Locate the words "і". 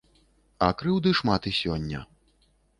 1.53-1.55